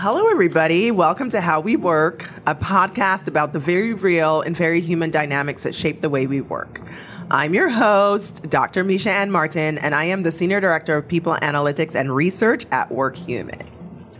[0.00, 0.92] Hello, everybody.
[0.92, 5.64] Welcome to How We Work, a podcast about the very real and very human dynamics
[5.64, 6.80] that shape the way we work.
[7.32, 8.84] I'm your host, Dr.
[8.84, 13.66] Meisha-ann Martin, and I am the Senior Director of People Analytics and Research at WorkHuman.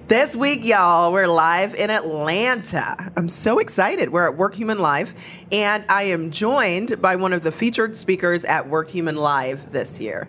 [0.09, 3.13] This week, y'all, we're live in Atlanta.
[3.17, 4.11] I'm so excited.
[4.11, 5.15] We're at WorkHuman Live,
[5.53, 10.27] and I am joined by one of the featured speakers at WorkHuman Live this year.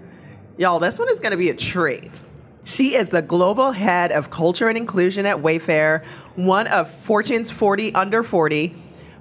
[0.59, 2.21] Y'all, this one is going to be a treat.
[2.69, 7.95] She is the global head of culture and inclusion at Wayfair, one of Fortune's 40
[7.95, 8.75] under 40.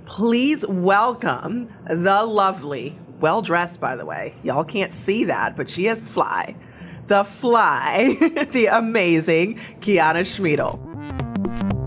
[0.04, 4.34] Please welcome the lovely, well dressed, by the way.
[4.42, 6.56] Y'all can't see that, but she is fly.
[7.06, 8.16] The fly,
[8.52, 11.77] the amazing KeyAnna Schmiedl.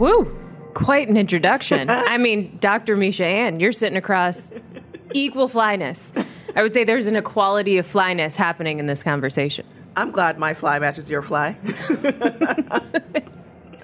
[0.00, 0.34] Woo!
[0.72, 1.90] Quite an introduction.
[1.90, 2.96] I mean, Dr.
[2.96, 4.50] Meisha-ann, you're sitting across
[5.12, 6.10] equal flyness.
[6.56, 9.66] I would say there's an equality of flyness happening in this conversation.
[9.96, 11.54] I'm glad my fly matches your fly.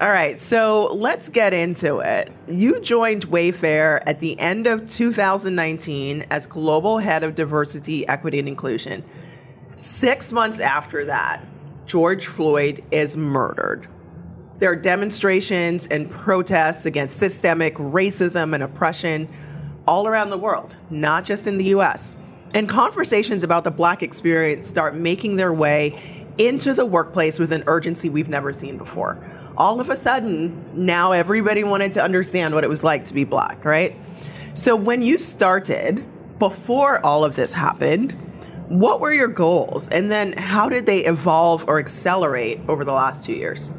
[0.00, 2.32] All right, so let's get into it.
[2.48, 8.48] You joined Wayfair at the end of 2019 as Global Head of Diversity, Equity, and
[8.48, 9.04] Inclusion.
[9.76, 11.44] Six months after that,
[11.84, 13.86] George Floyd is murdered.
[14.58, 19.28] There are demonstrations and protests against systemic racism and oppression
[19.86, 22.16] all around the world, not just in the US.
[22.54, 27.64] And conversations about the Black experience start making their way into the workplace with an
[27.66, 29.18] urgency we've never seen before.
[29.58, 33.24] All of a sudden, now everybody wanted to understand what it was like to be
[33.24, 33.94] Black, right?
[34.54, 36.04] So when you started,
[36.38, 38.12] before all of this happened,
[38.68, 39.88] what were your goals?
[39.90, 43.72] And then how did they evolve or accelerate over the last two years?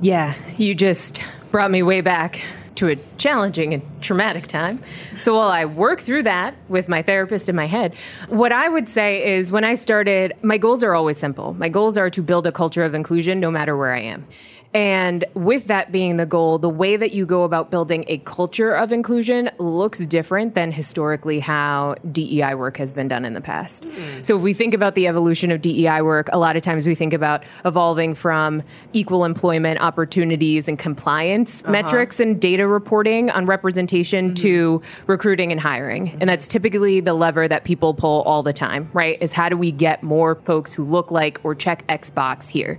[0.00, 2.40] Yeah, you just brought me way back
[2.78, 4.80] to a challenging and traumatic time.
[5.20, 7.94] So while I work through that with my therapist in my head,
[8.28, 11.54] what I would say is when I started, my goals are always simple.
[11.54, 14.26] My goals are to build a culture of inclusion no matter where I am.
[14.74, 18.74] And with that being the goal, the way that you go about building a culture
[18.74, 23.88] of inclusion looks different than historically how DEI work has been done in the past.
[23.88, 24.26] Mm.
[24.26, 26.94] So if we think about the evolution of DEI work, a lot of times we
[26.94, 28.62] think about evolving from
[28.92, 31.72] equal employment opportunities and compliance uh-huh.
[31.72, 34.34] metrics and data reporting on representation mm-hmm.
[34.34, 36.08] to recruiting and hiring.
[36.08, 36.18] Mm-hmm.
[36.20, 39.20] And that's typically the lever that people pull all the time, right?
[39.20, 42.78] Is how do we get more folks who look like or check X box here?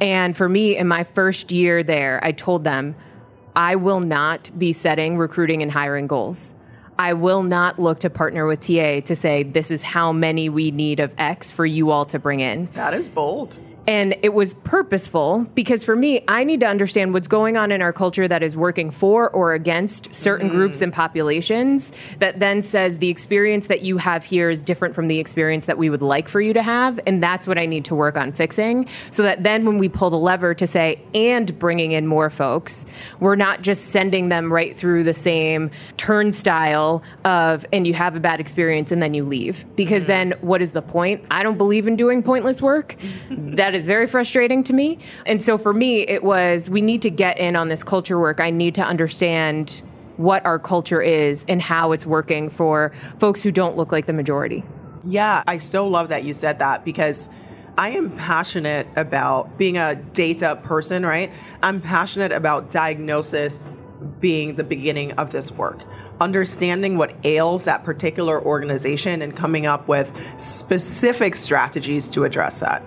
[0.00, 2.96] And for me, in my first year there, I told them,
[3.54, 6.54] I will not be setting recruiting and hiring goals.
[6.98, 10.70] I will not look to partner with TA to say, this is how many we
[10.70, 12.68] need of X for you all to bring in.
[12.74, 13.58] That is bold.
[13.90, 17.82] And it was purposeful because for me, I need to understand what's going on in
[17.82, 20.52] our culture that is working for or against certain mm.
[20.52, 21.90] groups and populations
[22.20, 25.76] that then says the experience that you have here is different from the experience that
[25.76, 27.00] we would like for you to have.
[27.04, 30.10] And that's what I need to work on fixing so that then when we pull
[30.10, 32.86] the lever to say, and bringing in more folks,
[33.18, 38.20] we're not just sending them right through the same turnstile of, and you have a
[38.20, 39.66] bad experience and then you leave.
[39.74, 40.06] Because mm.
[40.06, 41.24] then what is the point?
[41.28, 42.94] I don't believe in doing pointless work.
[43.30, 44.98] that is is very frustrating to me.
[45.26, 48.40] And so for me, it was we need to get in on this culture work.
[48.40, 49.82] I need to understand
[50.16, 54.12] what our culture is and how it's working for folks who don't look like the
[54.12, 54.62] majority.
[55.02, 57.30] Yeah, I so love that you said that because
[57.78, 61.32] I am passionate about being a data person, right?
[61.62, 63.78] I'm passionate about diagnosis
[64.20, 65.80] being the beginning of this work.
[66.20, 72.82] Understanding what ails that particular organization and coming up with specific strategies to address that.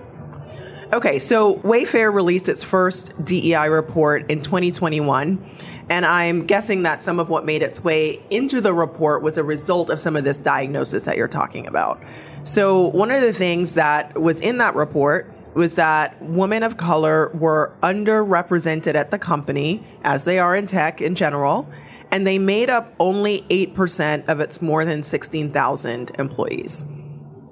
[0.94, 5.44] Okay, so Wayfair released its first DEI report in 2021.
[5.88, 9.42] And I'm guessing that some of what made its way into the report was a
[9.42, 12.00] result of some of this diagnosis that you're talking about.
[12.44, 17.32] So, one of the things that was in that report was that women of color
[17.34, 21.68] were underrepresented at the company, as they are in tech in general,
[22.12, 26.86] and they made up only 8% of its more than 16,000 employees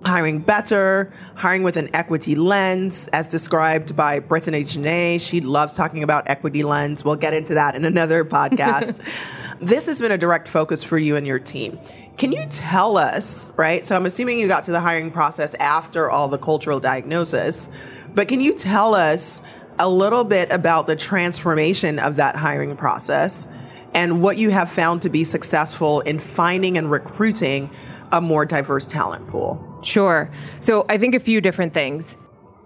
[0.05, 5.21] hiring better, hiring with an equity lens, as described by Brittany Janae.
[5.21, 7.05] She loves talking about equity lens.
[7.05, 8.99] We'll get into that in another podcast.
[9.61, 11.79] this has been a direct focus for you and your team.
[12.19, 13.85] Can you tell us, right?
[13.85, 17.69] So I'm assuming you got to the hiring process after all the cultural diagnosis,
[18.15, 19.43] but can you tell us
[19.79, 23.49] a little bit about the transformation of that hiring process
[23.95, 27.71] and what you have found to be successful in finding and recruiting
[28.11, 29.72] a more diverse talent pool?
[29.83, 30.31] Sure.
[30.61, 32.17] So I think a few different things.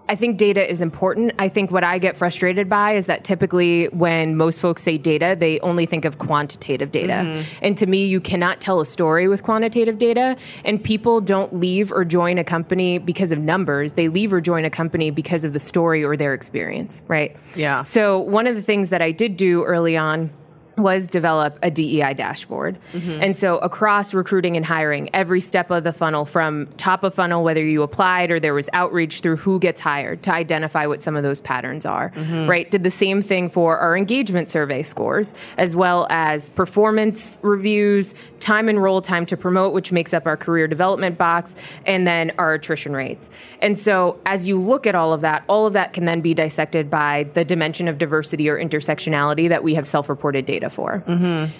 [0.09, 1.33] I think data is important.
[1.37, 5.35] I think what I get frustrated by is that typically when most folks say data,
[5.37, 7.13] they only think of quantitative data.
[7.13, 7.59] Mm-hmm.
[7.61, 10.37] And to me, you cannot tell a story with quantitative data.
[10.63, 13.93] And people don't leave or join a company because of numbers.
[13.93, 17.35] They leave or join a company because of the story or their experience, right?
[17.55, 17.83] Yeah.
[17.83, 20.31] So one of the things that I did do early on
[20.77, 22.77] was develop a DEI dashboard.
[22.93, 23.23] Mm-hmm.
[23.23, 27.43] And so across recruiting and hiring, every step of the funnel from top of funnel,
[27.43, 31.15] whether you applied or there was outreach through who gets hired to identify what some
[31.15, 32.47] of those patterns are, mm-hmm.
[32.47, 32.69] right?
[32.69, 38.69] Did the same thing for our engagement survey scores, as well as performance reviews, time
[38.69, 42.53] and role time to promote, which makes up our career development box, and then our
[42.53, 43.29] attrition rates.
[43.61, 46.33] And so as you look at all of that, all of that can then be
[46.33, 51.03] dissected by the dimension of diversity or intersectionality that we have self-reported data data for.
[51.07, 51.51] Mm-hmm.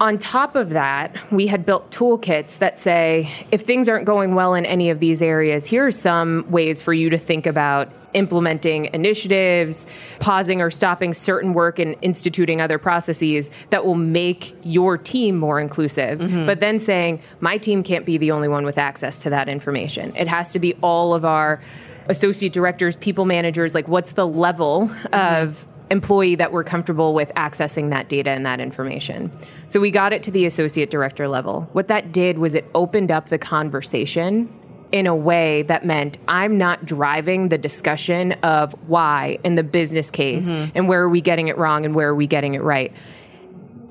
[0.00, 4.54] On top of that, we had built toolkits that say if things aren't going well
[4.54, 8.86] in any of these areas, here are some ways for you to think about implementing
[8.92, 9.86] initiatives,
[10.20, 15.60] pausing or stopping certain work and instituting other processes that will make your team more
[15.60, 16.18] inclusive.
[16.18, 16.46] Mm-hmm.
[16.46, 20.14] But then saying, my team can't be the only one with access to that information.
[20.16, 21.60] It has to be all of our
[22.08, 25.14] associate directors, people managers, like what's the level mm-hmm.
[25.14, 29.30] of employee that we're comfortable with accessing that data and that information.
[29.68, 31.68] So we got it to the associate director level.
[31.72, 34.52] What that did was it opened up the conversation
[34.92, 40.10] in a way that meant I'm not driving the discussion of why in the business
[40.10, 40.70] case mm-hmm.
[40.76, 42.92] and where are we getting it wrong and where are we getting it right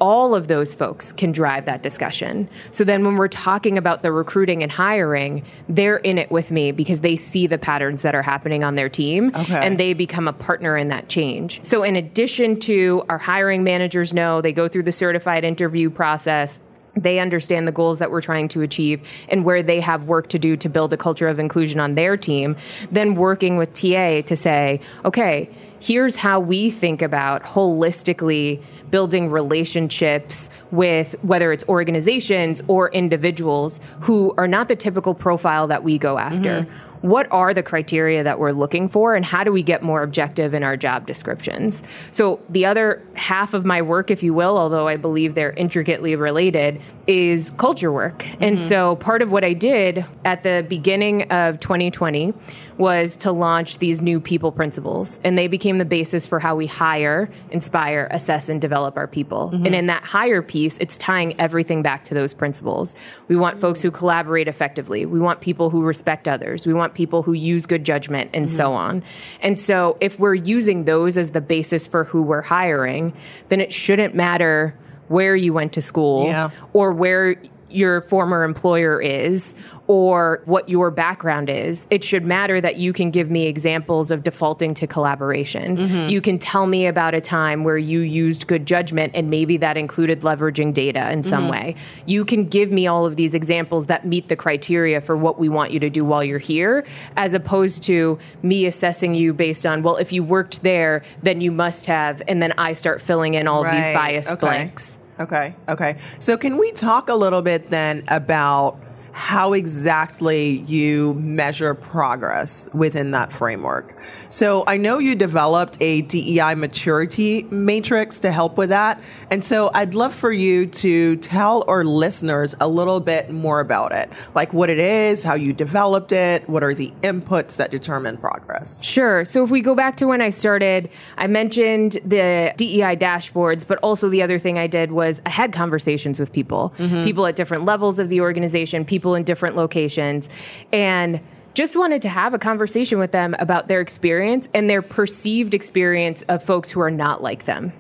[0.04, 2.50] all of those folks can drive that discussion.
[2.72, 6.74] So then when we're talking about the recruiting and hiring, they're in it with me
[6.74, 9.66] because they see the patterns that are happening on their team okay.
[9.66, 11.62] and they become a partner in that change.
[11.64, 16.60] So in addition to our hiring managers know, they go through the certified interview process,
[16.98, 20.38] they understand the goals that we're trying to achieve and where they have work to
[20.38, 22.58] do to build a culture of inclusion on their team,
[22.92, 25.50] then working with TA to say, okay,
[25.80, 28.62] here's how we think about holistically
[28.94, 35.84] building relationships with whether it's organizations or individuals who are not the typical profile that
[35.84, 36.62] we go after.
[36.62, 40.04] Mm-hmm what are the criteria that we're looking for and how do we get more
[40.04, 41.84] objective in our job descriptions?
[42.12, 46.16] So, the other half of my work, if you will, although I believe they're intricately
[46.16, 48.20] related, is culture work.
[48.20, 48.44] Mm-hmm.
[48.44, 52.34] And so, part of what I did at the beginning of 2020
[52.78, 56.68] was to launch these new people principles, and they became the basis for how we
[56.68, 59.52] hire, inspire, assess, and develop our people.
[59.54, 59.66] Mm-hmm.
[59.66, 62.96] And in that hire piece, it's tying everything back to those principles.
[63.28, 67.24] We want folks who collaborate effectively, we want people who respect others, we want people
[67.24, 68.56] who use good judgment and mm-hmm.
[68.56, 69.04] so on.
[69.42, 73.14] And so if we're using those as the basis for who we're hiring,
[73.50, 74.78] then it shouldn't matter
[75.08, 76.50] where you went to school yeah.
[76.72, 77.36] or where
[77.74, 79.56] your former employer is
[79.88, 81.86] or what your background is.
[81.90, 85.78] It should matter that you can give me examples of defaulting to collaboration.
[85.78, 86.10] Mm-hmm.
[86.10, 89.76] You can tell me about a time where you used good judgment and maybe that
[89.76, 91.52] included leveraging data in some mm-hmm.
[91.52, 91.76] way.
[92.06, 95.50] You can give me all of these examples that meet the criteria for what we
[95.50, 96.86] want you to do while you're here,
[97.18, 101.52] as opposed to me assessing you based on, well, if you worked there, then you
[101.52, 103.76] must have, and then I start filling in all right.
[103.76, 104.40] these bias okay.
[104.40, 104.98] blanks.
[105.20, 105.56] Okay.
[105.70, 105.98] Okay.
[106.20, 108.80] So can we talk a little bit then about
[109.12, 113.96] how exactly you measure progress within that framework?
[114.34, 119.00] So I know you developed a DEI maturity matrix to help with that.
[119.30, 123.92] And so I'd love for you to tell our listeners a little bit more about
[123.92, 128.18] it, like what it is, how you developed it, what are the inputs that determine
[128.18, 128.84] progress.
[128.84, 129.24] Sure.
[129.24, 133.78] So if we go back to when I started, I mentioned the DEI dashboards, but
[133.84, 137.04] also the other thing I did was I had conversations with people, mm-hmm.
[137.04, 140.28] people at different levels of the organization, people in different locations.
[140.72, 141.22] And
[141.54, 146.24] just wanted to have a conversation with them about their experience and their perceived experience
[146.24, 147.72] of folks who are not like them.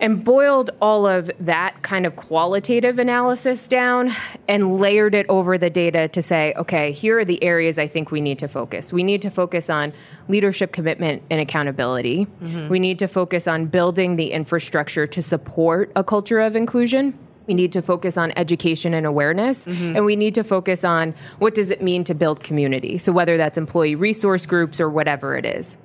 [0.00, 4.12] And boiled all of that kind of qualitative analysis down
[4.48, 8.10] and layered it over the data to say, okay, here are the areas I think
[8.10, 8.92] we need to focus.
[8.92, 9.92] We need to focus on
[10.26, 12.26] leadership commitment and accountability.
[12.26, 12.68] Mm-hmm.
[12.68, 17.54] We need to focus on building the infrastructure to support a culture of inclusion we
[17.54, 19.96] need to focus on education and awareness mm-hmm.
[19.96, 23.36] and we need to focus on what does it mean to build community so whether
[23.36, 25.76] that's employee resource groups or whatever it is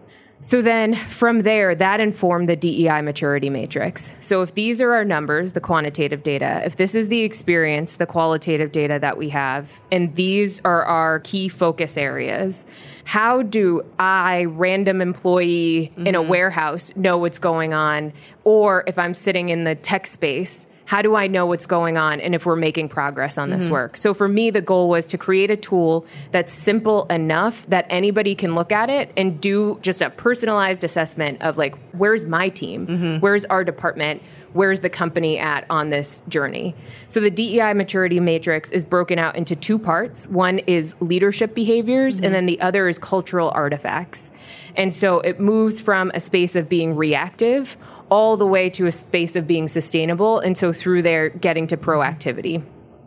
[0.42, 5.04] so then from there that informed the dei maturity matrix so if these are our
[5.04, 9.68] numbers the quantitative data if this is the experience the qualitative data that we have
[9.92, 12.68] and these are our key focus areas
[13.04, 16.06] how do i random employee mm-hmm.
[16.06, 16.30] in a mm-hmm.
[16.30, 21.16] warehouse know what's going on or if i'm sitting in the tech space how do
[21.16, 23.74] I know what's going on and if we're making progress on this mm-hmm.
[23.74, 23.98] work?
[23.98, 28.36] So for me, the goal was to create a tool that's simple enough that anybody
[28.36, 32.88] can look at it and do just a personalized assessment of like, where's my team?
[32.88, 33.20] Mm-hmm.
[33.20, 34.22] Where's our department?
[34.54, 36.74] Where's the company at on this journey?
[37.10, 40.26] So the DEI maturity matrix is broken out into two parts.
[40.28, 42.34] One is leadership behaviors, and mm-hmm.
[42.34, 44.32] then the other is cultural artifacts.
[44.78, 47.76] And so it moves from a space of being reactive
[48.10, 50.40] all the way to a space of being sustainable.
[50.40, 52.64] And so through there, getting to proactivity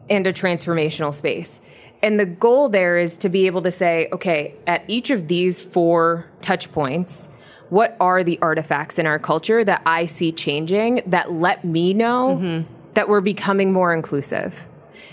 [0.08, 1.60] and a transformational space.
[2.02, 5.62] And the goal there is to be able to say, okay, at each of these
[5.62, 7.28] four touch points,
[7.68, 12.38] what are the artifacts in our culture that I see changing that let me know
[12.40, 12.72] mm-hmm.
[12.94, 14.66] that we're becoming more inclusive?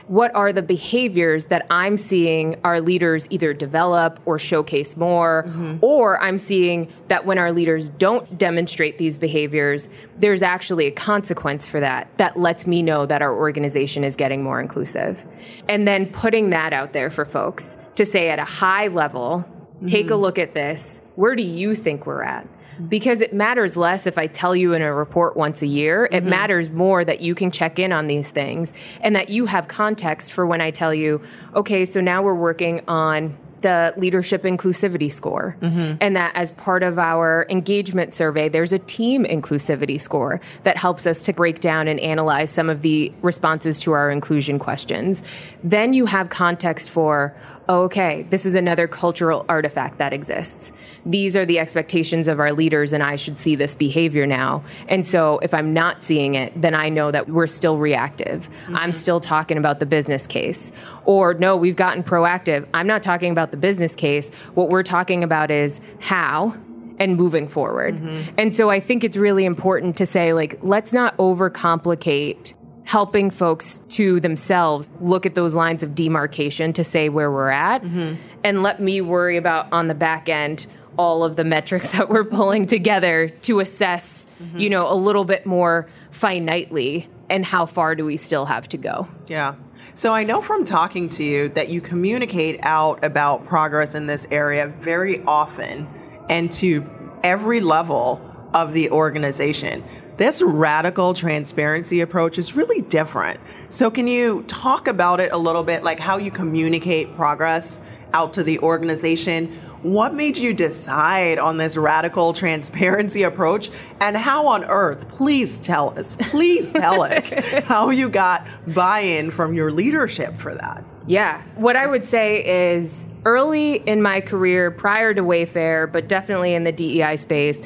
[0.08, 5.44] What are the behaviors that I'm seeing our leaders either develop or showcase more?
[5.48, 5.78] Mm-hmm.
[5.82, 11.68] Or I'm seeing that when our leaders don't demonstrate these behaviors, there's actually a consequence
[11.68, 15.26] for that that lets me know that our organization is getting more inclusive.
[15.68, 19.46] And then putting that out there for folks to say at a high level,
[19.86, 20.22] take a mm-hmm.
[20.22, 21.02] look at this.
[21.16, 22.48] Where do you think we're at?
[22.88, 26.06] Because it matters less if I tell you in a report once a year.
[26.06, 26.30] It mm-hmm.
[26.30, 30.32] matters more that you can check in on these things and that you have context
[30.34, 31.22] for when I tell you,
[31.56, 35.58] okay, so now we're working on the leadership inclusivity score.
[35.62, 35.96] Mm-hmm.
[36.00, 41.08] And that as part of our engagement survey, there's a team inclusivity score that helps
[41.08, 45.24] us to break down and analyze some of the responses to our inclusion questions.
[45.64, 47.36] Then you have context for,
[47.70, 50.72] okay, this is another cultural artifact that exists.
[51.06, 54.64] These are the expectations of our leaders, and I should see this behavior now.
[54.88, 58.50] And so if I'm not seeing it, then I know that we're still reactive.
[58.68, 58.92] I'm mm-hmm.
[58.92, 60.72] still talking about the business case.
[61.06, 62.68] Or no, we've gotten proactive.
[62.74, 64.30] I'm not talking about the business case.
[64.54, 66.56] What we're talking about is how
[67.00, 67.96] and moving forward.
[67.96, 68.34] Mm-hmm.
[68.38, 72.54] And so I think it's really important to say, like, let's not overcomplicate
[72.88, 77.84] helping folks to themselves look at those lines of demarcation to say where we're at
[77.84, 78.16] mm-hmm.
[78.46, 80.66] and let me worry about on the back end
[80.98, 84.58] all of the metrics that we're pulling together to assess mm-hmm.
[84.58, 88.78] you know a little bit more finitely and how far do we still have to
[88.78, 89.56] go Yeah.
[89.96, 94.28] So I know from talking to you that you communicate out about progress in this
[94.30, 95.88] area very often
[96.30, 96.88] and to
[97.24, 98.22] every level
[98.54, 99.84] of the organization.
[100.18, 103.40] This radical transparency approach is really different.
[103.70, 107.84] So can you talk about it a little bit, like how you communicate progress
[108.14, 109.60] out to the organization?
[109.84, 113.70] What made you decide on this radical transparency approach?
[114.00, 117.32] And how on earth, please tell us, please tell us
[117.66, 120.84] how you got buy in from your leadership for that.
[121.06, 121.44] Yeah.
[121.58, 122.44] What I would say
[122.74, 127.62] is early in my career, prior to Wayfair, but definitely in the DEI space,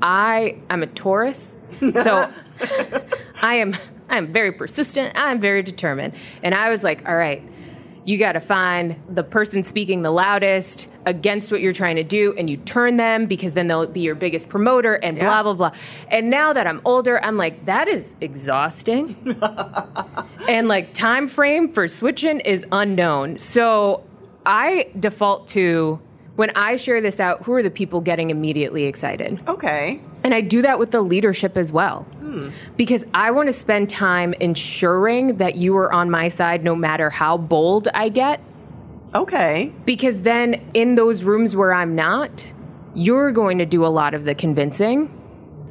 [0.00, 1.56] I am a Taurus.
[1.92, 2.30] So
[3.42, 3.76] I am
[4.08, 5.12] I'm very persistent.
[5.16, 6.14] I'm very determined.
[6.42, 7.42] And I was like, all right,
[8.04, 12.34] you got to find the person speaking the loudest against what you're trying to do
[12.36, 15.72] and you turn them because then they'll be your biggest promoter and blah blah blah.
[16.08, 19.16] And now that I'm older, I'm like that is exhausting.
[20.48, 23.38] and like time frame for switching is unknown.
[23.38, 24.04] So
[24.44, 26.00] I default to
[26.40, 29.46] when I share this out, who are the people getting immediately excited?
[29.46, 30.00] Okay.
[30.24, 32.04] And I do that with the leadership as well.
[32.18, 32.48] Hmm.
[32.78, 37.10] Because I want to spend time ensuring that you are on my side no matter
[37.10, 38.40] how bold I get.
[39.14, 39.70] Okay.
[39.84, 42.50] Because then in those rooms where I'm not,
[42.94, 45.14] you're going to do a lot of the convincing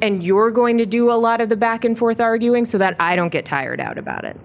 [0.04, 2.96] and you're going to do a lot of the back and forth arguing so that
[3.00, 4.40] I don't get tired out about it.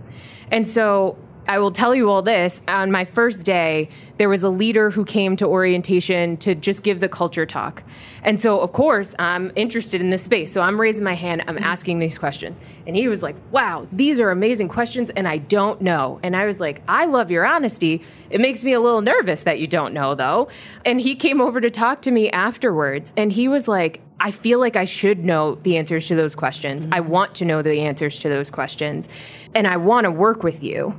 [0.51, 2.63] And so I will tell you all this.
[2.69, 7.01] On my first day, there was a leader who came to orientation to just give
[7.01, 7.83] the culture talk.
[8.23, 10.53] And so, of course, I'm interested in this space.
[10.53, 12.59] So I'm raising my hand, I'm asking these questions.
[12.87, 16.21] And he was like, wow, these are amazing questions, and I don't know.
[16.23, 18.03] And I was like, I love your honesty.
[18.31, 20.49] It makes me a little nervous that you don't know, though.
[20.85, 24.61] And he came over to talk to me afterwards, and he was like, I feel
[24.61, 26.87] like I should know the answers to those questions.
[26.93, 29.09] I want to know the answers to those questions,
[29.55, 30.95] and I want to work with you.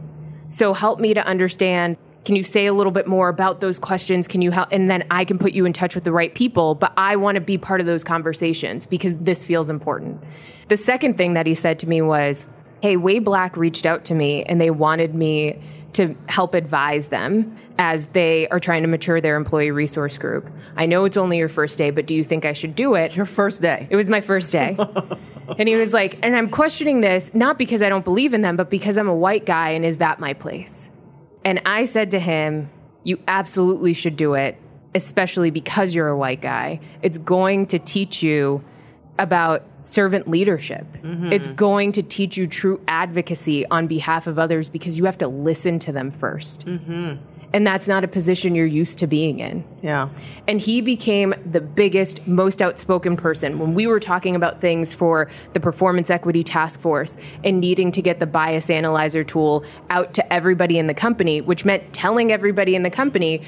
[0.55, 1.97] So help me to understand.
[2.23, 4.25] Can you say a little bit more about those questions?
[4.25, 4.69] Can you help?
[4.71, 6.75] And then I can put you in touch with the right people.
[6.75, 10.23] But I want to be part of those conversations because this feels important.
[10.69, 12.45] The second thing that he said to me was,
[12.81, 17.57] Hey, Way Black reached out to me and they wanted me to help advise them
[17.77, 20.49] as they are trying to mature their employee resource group.
[20.77, 23.13] I know it's only your first day, but do you think I should do it?
[23.13, 23.87] Your first day.
[23.89, 24.77] It was my first day.
[25.57, 28.55] and he was like, and I'm questioning this not because I don't believe in them,
[28.55, 30.89] but because I'm a white guy and is that my place?
[31.43, 32.69] And I said to him,
[33.03, 34.57] You absolutely should do it,
[34.93, 36.79] especially because you're a white guy.
[37.01, 38.63] It's going to teach you
[39.17, 40.85] about servant leadership.
[41.01, 41.31] Mm-hmm.
[41.31, 45.27] It's going to teach you true advocacy on behalf of others because you have to
[45.27, 47.19] listen to them 1st
[47.55, 49.63] And that's not a position you're used to being in.
[49.81, 50.09] Yeah.
[50.45, 55.31] And he became the biggest, most outspoken person when we were talking about things for
[55.53, 60.33] the Performance Equity Task Force and needing to get the bias analyzer tool out to
[60.33, 63.41] everybody in the company, which meant telling everybody in the company.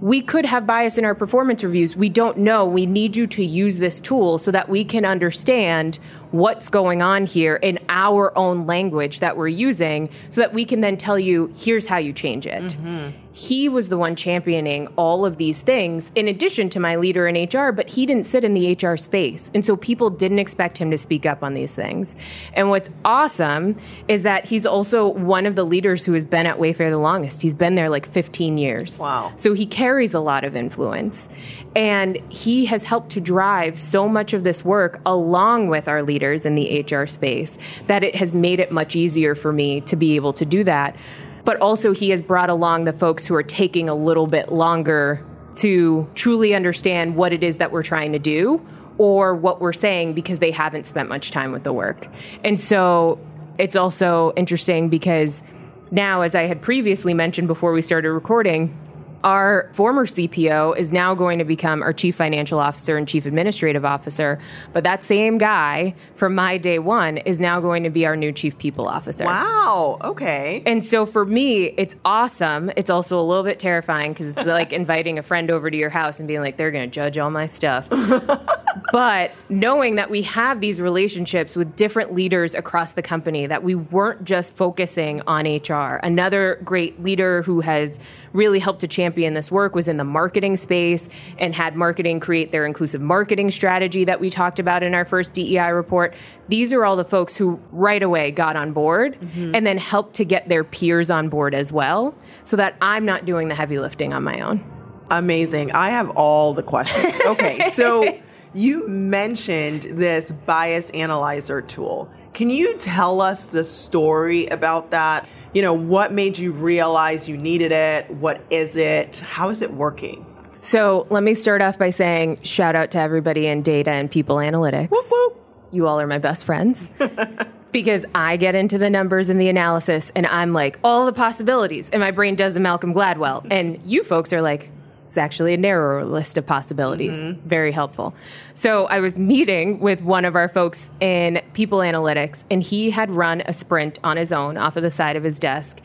[0.00, 1.94] We could have bias in our performance reviews.
[1.94, 2.64] We don't know.
[2.64, 5.98] We need you to use this tool so that we can understand
[6.32, 10.80] what's going on here in our own language that we're using so that we can
[10.80, 13.10] then tell you, here's how you change it mm-hmm.
[13.32, 17.48] he was the one championing all of these things in addition to my leader in
[17.48, 19.50] HR, but he didn't sit in the HR space.
[19.54, 22.16] And so people didn't expect him to speak up on these things.
[22.54, 23.76] And what's awesome
[24.08, 27.42] is that he's also one of the leaders who has been at Wayfair the longest.
[27.42, 28.98] He's been there like 15 years.
[28.98, 29.32] Wow.
[29.36, 31.28] So he carries a lot of influence.
[31.74, 36.21] And he has helped to drive so much of this work along with our leaders
[36.22, 40.16] in the HR space that it has made it much easier for me to be
[40.16, 40.96] able to do that
[41.44, 45.24] but also he has brought along the folks who are taking a little bit longer
[45.56, 48.64] to truly understand what it is that we're trying to do
[48.98, 52.06] or what we're saying because they haven't spent much time with the work.
[52.44, 53.18] And so
[53.58, 55.42] it's also interesting because
[55.90, 58.76] now, as I had previously mentioned before we started recording,
[59.24, 63.84] our former CPO is now going to become our chief financial officer and chief administrative
[63.84, 64.38] officer.
[64.72, 68.32] But that same guy from my day one is now going to be our new
[68.32, 69.24] chief people officer.
[69.24, 69.98] Wow.
[70.02, 70.62] Okay.
[70.66, 72.70] And so for me, it's awesome.
[72.76, 75.90] It's also a little bit terrifying because it's like inviting a friend over to your
[75.90, 77.88] house and being like, they're going to judge all my stuff.
[78.92, 83.74] but knowing that we have these relationships with different leaders across the company, that we
[83.74, 86.00] weren't just focusing on HR.
[86.02, 87.98] Another great leader who has
[88.32, 92.50] really helped to champion this work was in the marketing space and had marketing create
[92.52, 96.14] their inclusive marketing strategy that we talked about in our first DEI report.
[96.48, 99.54] These are all the folks who right away got on board mm-hmm.
[99.54, 102.14] and then helped to get their peers on board as well
[102.44, 104.64] so that I'm not doing the heavy lifting on my own.
[105.10, 105.72] Amazing.
[105.72, 107.20] I have all the questions.
[107.26, 107.70] Okay.
[107.70, 108.18] So
[108.54, 112.10] you mentioned this bias analyzer tool.
[112.34, 115.28] Can you tell us the story about that?
[115.54, 118.10] You know, what made you realize you needed it?
[118.10, 119.18] What is it?
[119.18, 120.26] How is it working?
[120.60, 124.36] So let me start off by saying shout out to everybody in data and people
[124.36, 124.90] analytics.
[124.90, 125.38] Whoop, whoop.
[125.72, 126.88] You all are my best friends.
[127.72, 131.90] because I get into the numbers and the analysis and I'm like, all the possibilities.
[131.90, 133.46] And my brain does the Malcolm Gladwell.
[133.50, 134.70] And you folks are like,
[135.12, 137.16] it's actually a narrower list of possibilities.
[137.16, 137.46] Mm-hmm.
[137.46, 138.14] Very helpful.
[138.54, 143.10] So I was meeting with one of our folks in people analytics, and he had
[143.10, 145.82] run a sprint on his own off of the side of his desk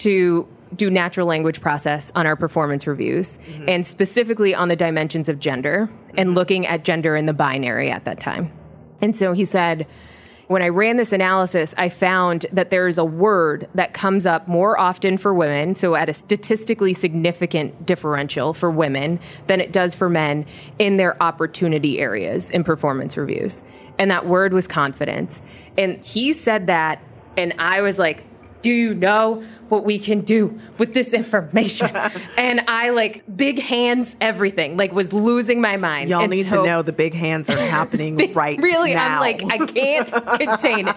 [0.00, 3.66] to do natural language process on our performance reviews mm-hmm.
[3.66, 6.36] and specifically on the dimensions of gender and mm-hmm.
[6.36, 8.52] looking at gender in the binary at that time.
[9.00, 9.86] And so he said,
[10.48, 14.46] when I ran this analysis, I found that there is a word that comes up
[14.46, 19.94] more often for women, so at a statistically significant differential for women than it does
[19.94, 20.46] for men
[20.78, 23.64] in their opportunity areas in performance reviews.
[23.98, 25.42] And that word was confidence.
[25.76, 27.02] And he said that,
[27.36, 28.24] and I was like,
[28.62, 31.94] do you know what we can do with this information?
[32.36, 36.10] and I like big hands, everything, like was losing my mind.
[36.10, 39.16] Y'all And need so- to know the big hands are happening right really now.
[39.16, 40.96] i'm like i can't contain it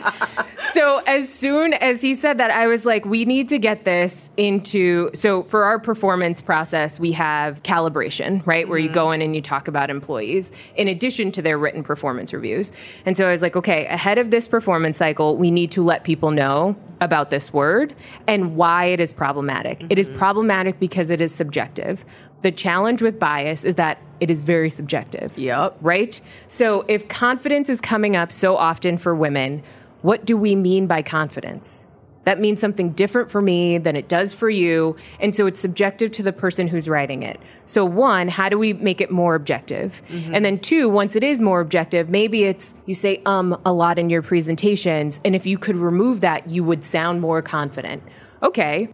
[0.73, 4.29] so as soon as he said that i was like we need to get this
[4.37, 8.93] into so for our performance process we have calibration right where you mm-hmm.
[8.93, 12.71] go in and you talk about employees in addition to their written performance reviews
[13.05, 16.03] and so i was like okay ahead of this performance cycle we need to let
[16.03, 17.95] people know about this word
[18.27, 22.05] and why it is problematic It is problematic because it is subjective
[22.41, 25.77] the challenge with bias is that it is very subjective Yep.
[25.81, 26.21] right?
[26.47, 29.63] So if confidence is coming up so often for women,
[30.01, 31.81] what do we mean by confidence?
[32.25, 34.95] That means something different for me than it does for you.
[35.19, 37.39] And so it's subjective to the person who's writing it.
[37.65, 40.01] So, one, how do we make it more objective?
[40.09, 43.97] And then, two, once it is more objective, maybe it's you say um a lot
[43.97, 45.19] in your presentations.
[45.25, 48.03] And if you could remove that, you would sound more confident.
[48.43, 48.89] Okay.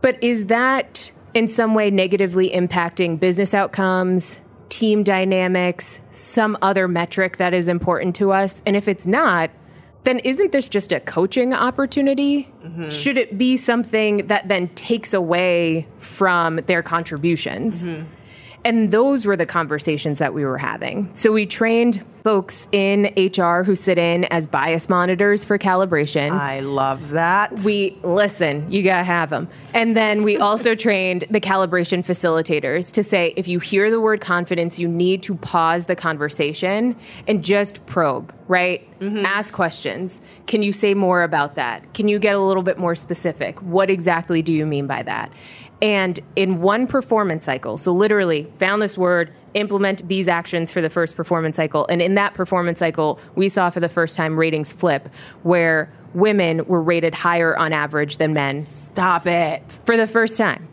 [0.00, 7.38] But is that in some way negatively impacting business outcomes, team dynamics, some other metric
[7.38, 8.62] that is important to us?
[8.66, 9.50] And if it's not,
[10.04, 12.52] then isn't this just a coaching opportunity?
[12.64, 12.90] Mm-hmm.
[12.90, 17.88] Should it be something that then takes away from their contributions?
[17.88, 18.06] Mm-hmm.
[18.66, 21.08] And those were the conversations that we were having.
[21.14, 26.32] So we trained folks in HR who sit in as bias monitors for calibration.
[26.32, 27.60] I love that.
[27.64, 29.48] We listen, you gotta have them.
[29.72, 34.20] And then we also trained the calibration facilitators to say if you hear the word
[34.20, 36.96] confidence, you need to pause the conversation
[37.28, 38.82] and just probe, right?
[38.98, 39.24] Mm-hmm.
[39.24, 40.20] Ask questions.
[40.48, 41.94] Can you say more about that?
[41.94, 43.62] Can you get a little bit more specific?
[43.62, 45.30] What exactly do you mean by that?
[45.82, 50.88] And in one performance cycle, so literally found this word, implement these actions for the
[50.88, 51.86] first performance cycle.
[51.88, 55.08] And in that performance cycle, we saw for the first time ratings flip
[55.42, 58.62] where women were rated higher on average than men.
[58.62, 59.78] Stop it.
[59.84, 60.68] For the first time.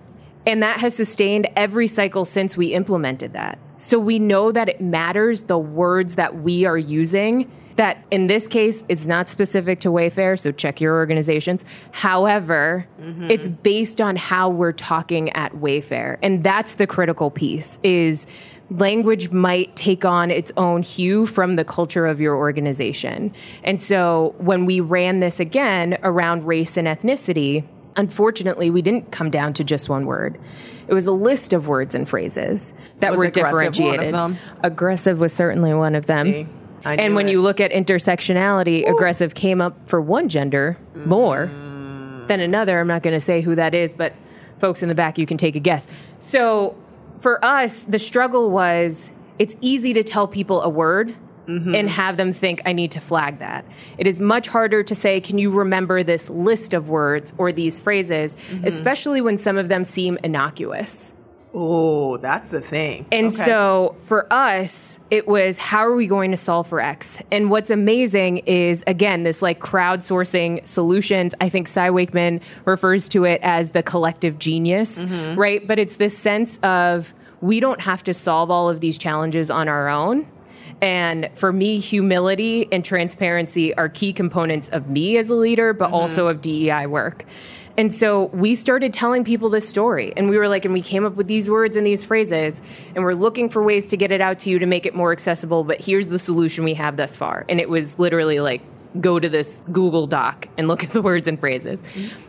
[0.45, 3.59] And that has sustained every cycle since we implemented that.
[3.77, 8.47] So we know that it matters the words that we are using that in this
[8.47, 11.63] case it's not specific to Wayfair, so check your organizations.
[11.91, 13.29] However, mm-hmm.
[13.29, 16.17] it's based on how we're talking at Wayfair.
[16.21, 18.25] And that's the critical piece is
[18.69, 23.33] language might take on its own hue from the culture of your organization.
[23.63, 29.29] And so when we ran this again around race and ethnicity, unfortunately, we didn't come
[29.29, 30.39] down to just one word.
[30.88, 34.15] It was a list of words and phrases that was were differentiated.
[34.63, 36.31] Aggressive was certainly one of them.
[36.31, 36.47] See?
[36.86, 37.32] And when it.
[37.32, 38.91] you look at intersectionality, Ooh.
[38.91, 42.28] aggressive came up for one gender more mm.
[42.28, 42.80] than another.
[42.80, 44.13] I'm not going to say who that is, but
[44.60, 45.88] folks in the back, you can take a guess.
[46.19, 46.76] So
[47.22, 51.15] for us, the struggle was it's easy to tell people a word
[51.46, 51.76] Mm-hmm.
[51.76, 53.65] and have them think I need to flag that.
[53.98, 57.82] It is much harder to say, can you remember this list of words or these
[57.82, 58.65] phrases, mm-hmm.
[58.65, 61.13] especially when some of them seem innocuous.
[61.55, 63.05] Oh, that's the thing.
[63.11, 63.45] And okay.
[63.45, 67.19] so for us, it was how are we going to solve for X?
[67.31, 71.35] And what's amazing is, again, this like crowdsourcing solutions.
[71.39, 75.39] I think Cy Wakeman refers to it as the collective genius, mm-hmm.
[75.39, 75.65] right?
[75.65, 79.67] But it's this sense of we don't have to solve all of these challenges on
[79.67, 80.27] our own.
[80.81, 85.85] And for me, humility and transparency are key components of me as a leader, but
[85.85, 85.95] mm-hmm.
[85.95, 87.25] also of DEI work.
[87.77, 90.13] And so we started telling people this story.
[90.15, 92.62] And we were like, and we came up with these words and these phrases.
[92.95, 95.12] And we're looking for ways to get it out to you to make it more
[95.12, 95.63] accessible.
[95.63, 97.45] But here's the solution we have thus far.
[97.49, 98.62] And it was literally like,
[99.01, 101.81] go to this Google Doc and look at the words and phrases.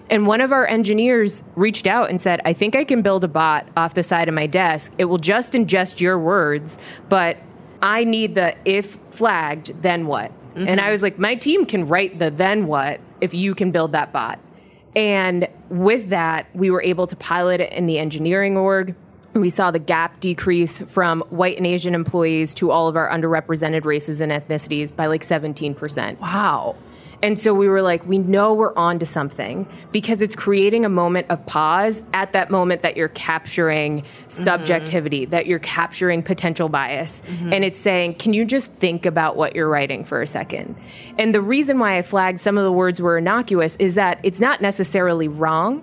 [0.08, 3.28] And one of our engineers reached out and said, I think I can build a
[3.28, 4.92] bot off the side of my desk.
[4.98, 6.78] It will just ingest your words,
[7.08, 7.36] but
[7.82, 10.30] I need the if flagged, then what?
[10.54, 10.68] Mm-hmm.
[10.68, 13.92] And I was like, my team can write the then what if you can build
[13.92, 14.38] that bot.
[14.96, 18.94] And with that, we were able to pilot it in the engineering org.
[19.34, 23.84] We saw the gap decrease from white and Asian employees to all of our underrepresented
[23.84, 26.20] races and ethnicities by like 17%.
[26.20, 26.76] Wow.
[27.24, 30.90] And so we were like, we know we're on to something because it's creating a
[30.90, 35.30] moment of pause at that moment that you're capturing subjectivity, mm-hmm.
[35.30, 37.22] that you're capturing potential bias.
[37.22, 37.54] Mm-hmm.
[37.54, 40.76] And it's saying, can you just think about what you're writing for a second?
[41.16, 44.38] And the reason why I flagged some of the words were innocuous is that it's
[44.38, 45.82] not necessarily wrong,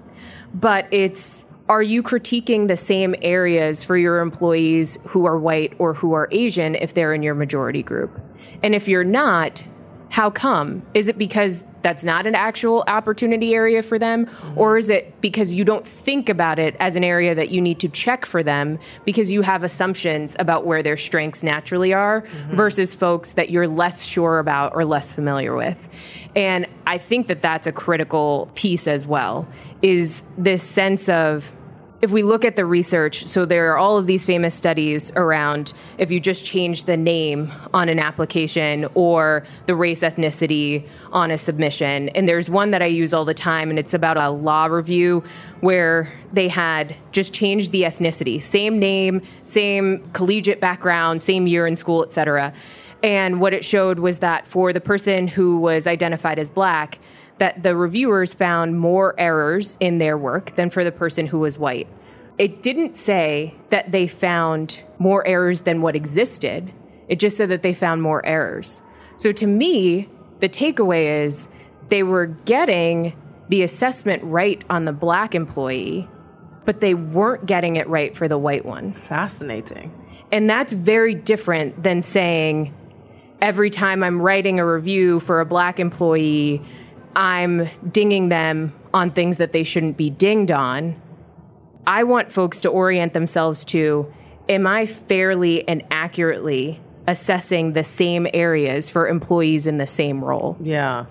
[0.54, 5.96] but it's are you critiquing the same areas for your employees who are white or
[5.96, 8.22] who are Asian if they're in your majority group?
[8.62, 9.64] And if you're not,
[10.12, 10.86] how come?
[10.94, 14.26] Is it because that's not an actual opportunity area for them?
[14.26, 14.60] Mm-hmm.
[14.60, 17.80] Or is it because you don't think about it as an area that you need
[17.80, 22.56] to check for them because you have assumptions about where their strengths naturally are mm-hmm.
[22.56, 25.78] versus folks that you're less sure about or less familiar with?
[26.36, 29.48] And I think that that's a critical piece as well,
[29.82, 31.46] is this sense of
[32.02, 35.74] if we look at the research, so there are all of these famous studies around
[36.00, 41.38] if you just change the name on an application or the race ethnicity on a
[41.38, 42.10] submission.
[42.10, 45.24] And there's one that I use all the time, and it's about a law review
[45.60, 51.76] where they had just changed the ethnicity, same name, same collegiate background, same year in
[51.76, 52.52] school, etc.
[53.04, 57.00] And what it showed was that for the person who was identified as black,
[57.42, 61.58] that the reviewers found more errors in their work than for the person who was
[61.58, 61.88] white.
[62.38, 66.72] It didn't say that they found more errors than what existed.
[67.08, 68.84] It just said that they found more errors.
[69.18, 70.08] So to me,
[70.40, 71.48] the takeaway is
[71.90, 76.08] they were getting the assessment right on the black employee,
[76.66, 78.94] but they weren't getting it right for the white one.
[78.94, 79.92] Fascinating.
[80.32, 82.72] And that's very different than saying
[83.42, 86.62] every time I'm writing a review for a black employee,
[87.16, 91.02] I'm dinging them on things that they shouldn't be dinged on.
[91.86, 94.12] I want folks to orient themselves to
[94.48, 100.58] am I fairly and accurately assessing the same areas for employees in the same role?
[100.62, 101.06] Yeah.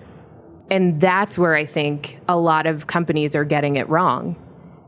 [0.69, 4.37] And that's where I think a lot of companies are getting it wrong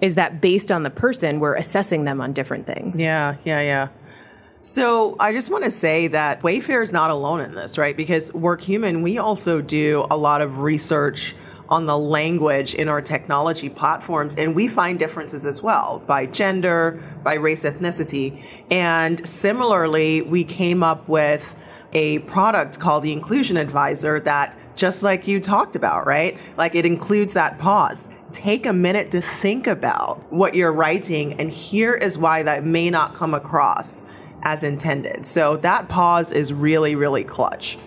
[0.02, 3.00] is that based on the person, we're assessing them on different things.
[3.00, 3.88] Yeah, yeah, yeah.
[4.66, 7.98] So I just want to say that Wayfair is not alone in this, right?
[7.98, 11.36] Because WorkHuman, we also do a lot of research
[11.68, 17.04] on the language in our technology platforms, and we find differences as well by gender,
[17.24, 18.42] by race, ethnicity.
[18.72, 21.58] And similarly, we came up with
[21.92, 26.38] a product called the Inclusion Advisor that just like you talked about, right?
[26.56, 28.08] Like it includes that pause.
[28.32, 32.90] Take a minute to think about what you're writing, and here is why that may
[32.90, 34.04] not come across
[34.44, 35.26] as intended.
[35.26, 37.78] So that pause is really, really clutch.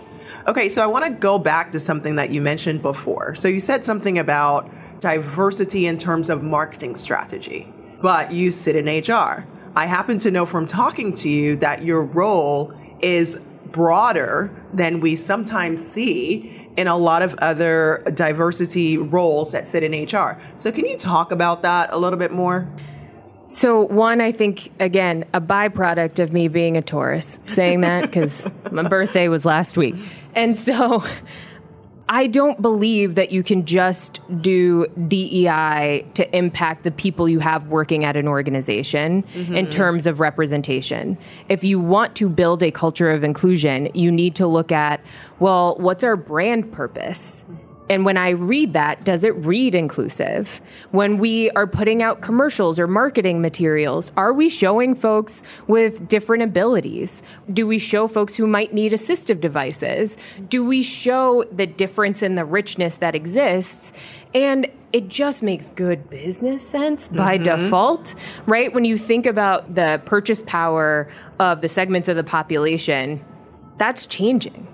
[0.46, 3.34] Okay, so I want to go back to something that you mentioned before.
[3.34, 8.86] So you said something about diversity in terms of marketing strategy, but you sit in
[8.86, 9.46] HR.
[9.74, 15.16] I happen to know from talking to you that your role is broader than we
[15.16, 20.40] sometimes see in a lot of other diversity roles that sit in HR.
[20.56, 22.68] So can you talk about that a little bit more?
[23.46, 28.48] So, one, I think, again, a byproduct of me being a Taurus, saying that because
[28.72, 29.94] my birthday was last week.
[30.34, 31.04] And so
[32.08, 37.66] I don't believe that you can just do DEI to impact the people you have
[37.66, 39.54] working at an organization mm-hmm.
[39.54, 41.18] in terms of representation.
[41.48, 45.00] If you want to build a culture of inclusion, you need to look at,
[45.40, 47.44] well, what's our brand purpose?
[47.88, 50.60] And when I read that, does it read inclusive?
[50.90, 56.42] When we are putting out commercials or marketing materials, are we showing folks with different
[56.42, 57.22] abilities?
[57.52, 60.18] Do we show folks who might need assistive devices?
[60.48, 63.92] Do we show the difference in the richness that exists?
[64.34, 67.62] And it just makes good business sense by mm-hmm.
[67.64, 68.14] default,
[68.46, 68.72] right?
[68.72, 73.24] When you think about the purchase power of the segments of the population,
[73.78, 74.66] that's changing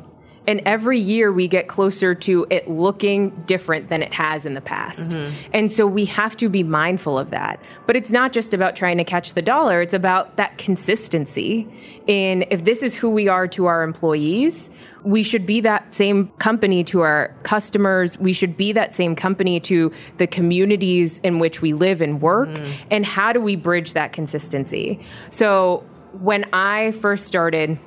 [0.46, 4.60] and every year we get closer to it looking different than it has in the
[4.60, 5.10] past.
[5.10, 5.50] Mm-hmm.
[5.52, 7.60] And so we have to be mindful of that.
[7.86, 11.68] But it's not just about trying to catch the dollar, it's about that consistency
[12.06, 14.68] in if this is who we are to our employees,
[15.04, 18.18] we should be that same company to our customers.
[18.18, 22.48] We should be that same company to the communities in which we live and work.
[22.48, 22.72] Mm.
[22.90, 25.00] And how do we bridge that consistency?
[25.30, 25.84] So
[26.20, 27.78] when I first started,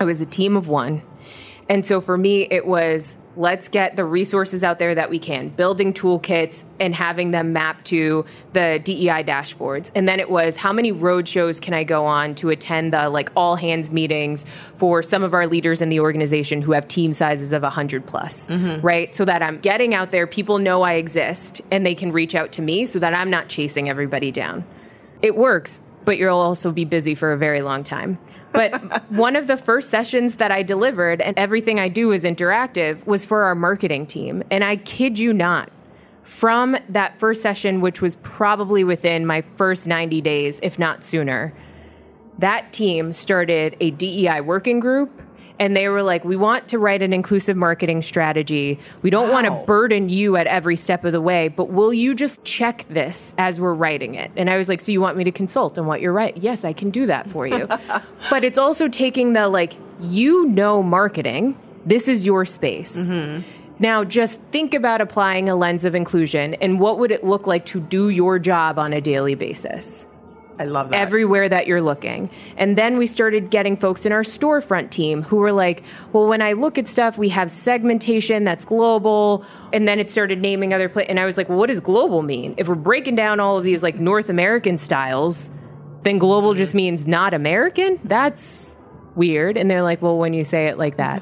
[0.00, 1.02] I was a team of one
[1.68, 5.48] and so for me, it was let's get the resources out there that we can,
[5.48, 9.90] building toolkits and having them map to the DEI dashboards.
[9.94, 13.08] And then it was how many road shows can I go on to attend the
[13.08, 14.44] like all hands meetings
[14.76, 18.46] for some of our leaders in the organization who have team sizes of 100 plus,
[18.46, 18.84] mm-hmm.
[18.86, 19.14] right?
[19.14, 22.52] So that I'm getting out there, people know I exist and they can reach out
[22.52, 24.64] to me so that I'm not chasing everybody down.
[25.22, 28.18] It works, but you'll also be busy for a very long time.
[28.54, 33.04] But one of the first sessions that I delivered, and everything I do is interactive,
[33.04, 34.44] was for our marketing team.
[34.50, 35.70] And I kid you not,
[36.22, 41.52] from that first session, which was probably within my first 90 days, if not sooner,
[42.38, 45.20] that team started a DEI working group
[45.58, 48.78] and they were like, "We want to write an inclusive marketing strategy.
[49.02, 49.42] We don't wow.
[49.42, 52.86] want to burden you at every step of the way, but will you just check
[52.88, 55.78] this as we're writing it?" And I was like, "So you want me to consult
[55.78, 56.42] on what you're writing?
[56.42, 57.68] Yes, I can do that for you."
[58.30, 61.56] but it's also taking the like, you know, marketing.
[61.86, 62.96] This is your space.
[62.96, 63.42] Mm-hmm.
[63.78, 67.66] Now, just think about applying a lens of inclusion and what would it look like
[67.66, 70.06] to do your job on a daily basis?
[70.58, 71.00] I love that.
[71.00, 72.30] Everywhere that you're looking.
[72.56, 76.42] And then we started getting folks in our storefront team who were like, well, when
[76.42, 79.44] I look at stuff, we have segmentation that's global.
[79.72, 81.10] And then it started naming other places.
[81.10, 82.54] And I was like, well, what does global mean?
[82.56, 85.50] If we're breaking down all of these like North American styles,
[86.02, 87.98] then global just means not American?
[88.04, 88.76] That's
[89.16, 89.56] weird.
[89.56, 91.20] And they're like, well, when you say it like that.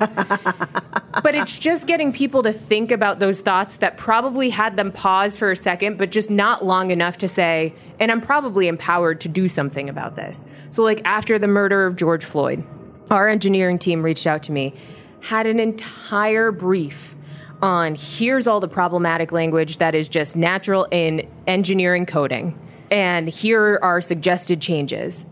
[1.22, 5.37] but it's just getting people to think about those thoughts that probably had them pause
[5.37, 9.28] for a second, but just not long enough to say, and I'm probably empowered to
[9.28, 10.40] do something about this.
[10.70, 12.64] So, like after the murder of George Floyd,
[13.11, 14.74] our engineering team reached out to me,
[15.20, 17.14] had an entire brief
[17.61, 22.59] on here's all the problematic language that is just natural in engineering coding.
[22.90, 25.24] And here are suggested changes.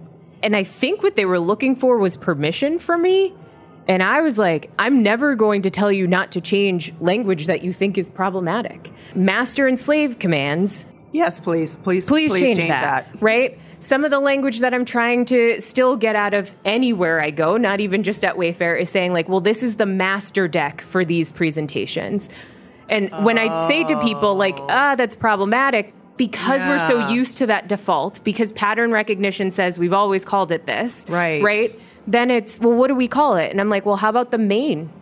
[0.43, 3.35] And I think what they were looking for was permission from me.
[3.89, 7.63] And I was like, I'm never going to tell you not to change language that
[7.63, 8.91] you think is problematic.
[9.15, 10.85] Master and slave commands.
[11.13, 13.23] Yes, please, please, please, please change, change that, that.
[13.23, 13.59] Right?
[13.81, 17.57] Some of the language that I'm trying to still get out of anywhere I go,
[17.57, 21.05] not even just at Wayfair, is saying, like, well, this is the master deck for
[21.05, 22.29] these presentations.
[22.89, 23.49] And when oh.
[23.49, 26.69] I say to people, like, ah, that's problematic, because yeah.
[26.69, 31.07] we're so used to that default, because pattern recognition says we've always called it this,
[31.09, 31.43] right?
[31.43, 31.75] Right.
[32.07, 33.51] Then it's well, what do we call it?
[33.51, 34.93] And I'm like, well, how about the main?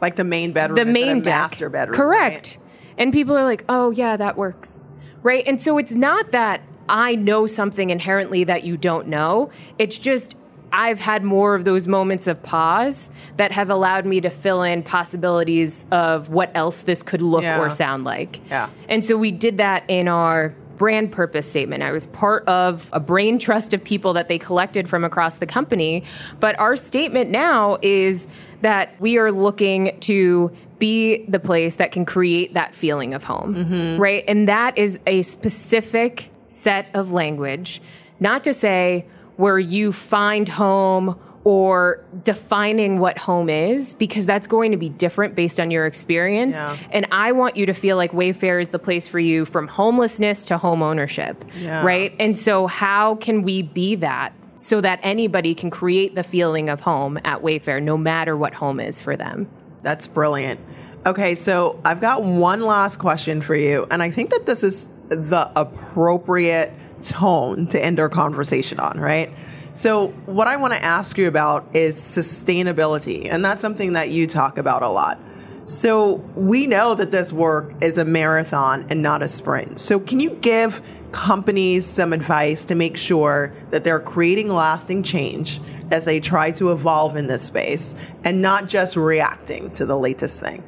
[0.00, 2.56] Like the main bedroom, the main master bedroom, correct?
[2.56, 2.58] Right?
[2.98, 4.78] And people are like, oh yeah, that works,
[5.24, 5.42] right?
[5.44, 9.50] And so it's not that I know something inherently that you don't know.
[9.76, 10.36] It's just
[10.72, 14.84] I've had more of those moments of pause that have allowed me to fill in
[14.84, 17.58] possibilities of what else this could look Yeah.
[17.58, 18.40] or sound like.
[18.48, 18.68] Yeah.
[18.88, 21.82] And so we did that in our brand purpose statement.
[21.82, 25.44] I was part of a brain trust of people that they collected from across the
[25.44, 26.04] company.
[26.40, 28.26] But our statement now is
[28.62, 33.56] that we are looking to be the place that can create that feeling of home,
[33.56, 34.00] mm-hmm.
[34.00, 34.24] right?
[34.26, 37.82] And that is a specific set of language,
[38.18, 39.04] not to say
[39.36, 45.34] where you find home or defining what home is because that's going to be different
[45.34, 46.54] based on your experience.
[46.54, 46.76] Yeah.
[46.90, 50.44] And I want you to feel like Wayfair is the place for you from homelessness
[50.46, 51.42] to home ownership.
[51.56, 51.82] Yeah.
[51.82, 52.14] Right?
[52.18, 56.82] And so how can we be that so that anybody can create the feeling of
[56.82, 59.48] home at Wayfair no matter what home is for them?
[59.82, 60.60] That's brilliant.
[61.06, 64.90] Okay, so I've got one last question for you, and I think that this is
[65.08, 69.32] the appropriate tone to end our conversation on, right?
[69.74, 74.26] So, what I want to ask you about is sustainability, and that's something that you
[74.26, 75.18] talk about a lot.
[75.66, 79.78] So, we know that this work is a marathon and not a sprint.
[79.78, 85.60] So, can you give companies some advice to make sure that they're creating lasting change
[85.90, 90.40] as they try to evolve in this space and not just reacting to the latest
[90.40, 90.62] thing?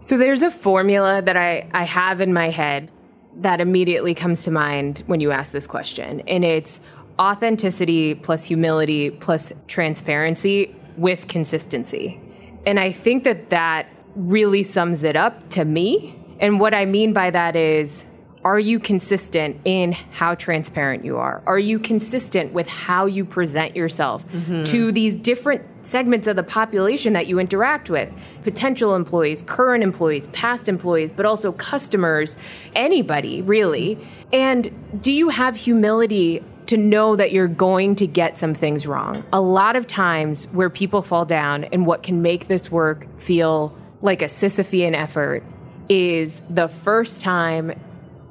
[0.00, 2.90] So there's a formula that I, I have in my head
[3.38, 6.20] that immediately comes to mind when you ask this question.
[6.26, 6.80] And it's
[7.18, 12.20] authenticity plus humility plus transparency with consistency.
[12.66, 16.18] And I think that that really sums it up to me.
[16.40, 18.04] And what I mean by that is,
[18.44, 21.42] are you consistent in how transparent you are?
[21.46, 24.62] Are you consistent with how you present yourself mm-hmm.
[24.64, 28.08] to these different segments of the population that you interact with?
[28.44, 32.38] Potential employees, current employees, past employees, but also customers,
[32.76, 33.98] anybody really.
[34.32, 39.24] And do you have humility to know that you're going to get some things wrong?
[39.32, 43.76] A lot of times where people fall down and what can make this work feel
[44.02, 45.42] like a Sisyphean effort
[45.88, 47.72] is the first time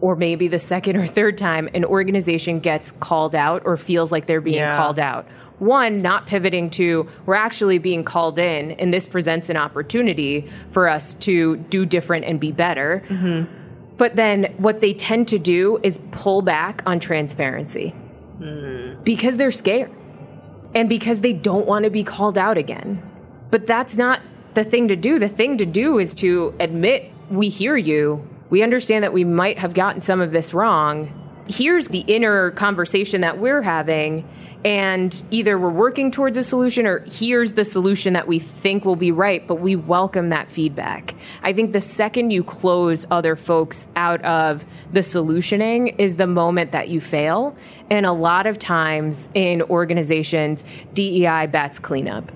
[0.01, 4.27] or maybe the second or third time an organization gets called out or feels like
[4.27, 4.77] they're being Yeah.
[4.77, 5.25] called out.
[5.59, 10.89] One, not pivoting to, we're actually being called in, and this presents an opportunity for
[10.89, 13.03] us to do different and be better.
[13.07, 13.51] Mm-hmm.
[13.95, 17.95] But then what they tend to do is pull back on transparency
[19.03, 19.91] because they're scared
[20.73, 23.01] and because they don't want to be called out again.
[23.49, 24.21] But that's not
[24.55, 25.19] the thing to do.
[25.19, 28.27] The thing to do is to admit we hear you.
[28.49, 31.21] We understand that we might have gotten some of this wrong.
[31.47, 34.27] Here's the inner conversation that we're having.
[34.63, 38.95] And either we're working towards a solution or here's the solution that we think will
[38.95, 41.15] be right, but we welcome that feedback.
[41.43, 44.63] I think the second you close other folks out of
[44.93, 47.55] the solutioning is the moment that you fail.
[47.89, 50.63] And a lot of times in organizations,
[50.93, 52.31] DEI bats cleanup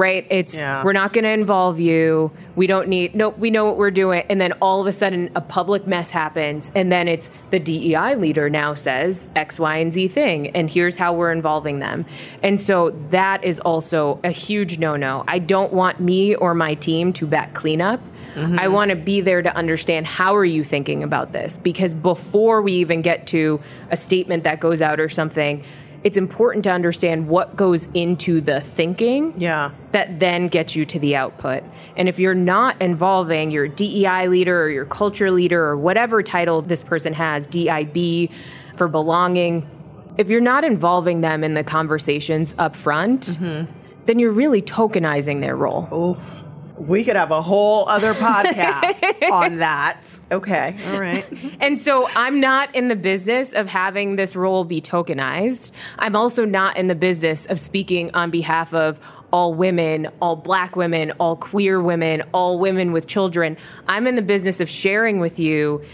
[0.00, 0.26] right?
[0.30, 0.82] It's Yeah.
[0.82, 2.32] we're not going to involve you.
[2.56, 5.30] We don't need nope, we know what we're doing and then all of a sudden
[5.36, 9.92] a public mess happens and then it's the DEI leader now says X Y and
[9.92, 12.06] Z thing and here's how we're involving them.
[12.42, 15.24] And so that is also a huge no-no.
[15.28, 18.00] I don't want me or my team to bat cleanup.
[18.34, 18.58] Mm-hmm.
[18.58, 22.62] I want to be there to understand how are you thinking about this because before
[22.62, 23.60] we even get to
[23.90, 25.64] a statement that goes out or something,
[26.02, 29.70] it's important to understand what goes into the thinking Yeah.
[29.92, 31.62] that then gets you to the output.
[31.96, 36.62] And if you're not involving your DEI leader or your culture leader or whatever title
[36.62, 38.30] this person has, DIB
[38.76, 39.68] for belonging,
[40.16, 43.70] if you're not involving them in the conversations up front, mm-hmm.
[44.06, 45.88] then you're really tokenizing their role.
[45.92, 46.44] Oof.
[46.80, 50.00] We could have a whole other podcast on that.
[50.32, 50.76] Okay.
[50.88, 51.26] All right.
[51.60, 55.72] And so I'm not in the business of having this role be tokenized.
[55.98, 58.98] I'm also not in the business of speaking on behalf of
[59.30, 63.58] all women, all black women, all queer women, all women with children.
[63.88, 65.84] I'm in the business of sharing with you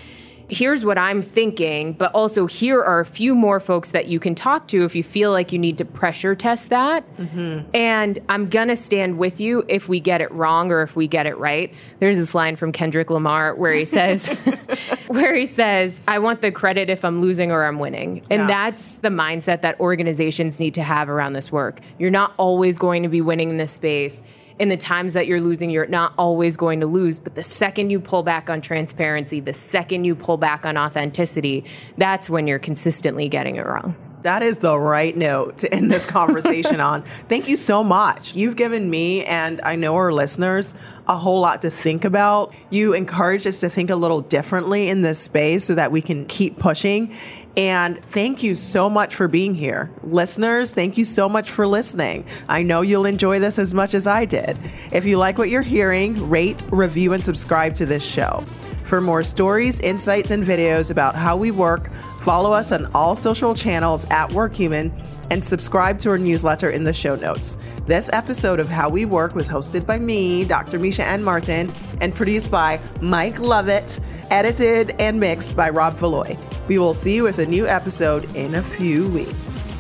[0.48, 4.35] here's what I'm thinking, but also here are a few more folks that you can
[4.35, 7.04] talk to if you feel like you need to pressure test that.
[7.16, 7.68] Mm-hmm.
[7.74, 11.09] And I'm going to stand with you if we get it wrong or if we
[11.09, 11.72] get it right.
[11.98, 14.26] There's this line from Kendrick Lamar where he says,
[15.09, 18.22] where he says, I want the credit if I'm losing or I'm winning.
[18.30, 18.46] And Yeah.
[18.46, 21.80] that's the mindset that organizations need to have around this work.
[21.98, 24.22] You're not always going to be winning in this space.
[24.59, 27.19] In the times that you're losing, you're not always going to lose.
[27.19, 31.64] But the second you pull back on transparency, the second you pull back on authenticity,
[31.99, 33.95] that's when you're consistently getting it wrong.
[34.23, 37.05] That is the right note to end this conversation on.
[37.28, 38.35] Thank you so much.
[38.35, 40.74] You've given me and I know our listeners
[41.07, 42.53] a whole lot to think about.
[42.70, 46.24] You encourage us to think a little differently in this space so that we can
[46.26, 47.14] keep pushing.
[47.57, 49.90] And thank you so much for being here.
[50.02, 52.26] Listeners, thank you so much for listening.
[52.48, 54.59] I know you'll enjoy this as much as I did.
[54.92, 58.44] If you like what you're hearing, rate, review, and subscribe to this show.
[58.84, 61.90] For more stories, insights, and videos about how we work,
[62.20, 64.92] follow us on all social channels at WorkHuman
[65.30, 67.59] and subscribe to our newsletter in the show notes.
[67.86, 70.78] This episode of How We Work was hosted by me, Dr.
[70.78, 73.98] Meisha-ann Martin, and produced by Mike Lovett,
[74.31, 76.37] edited and mixed by Rob Valois.
[76.68, 79.76] We will see you with a new episode in a few weeks.